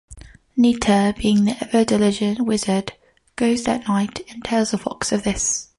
[0.57, 2.93] Nita, being the ever-diligent wizard,
[3.35, 5.69] goes that night and tells a fox of this.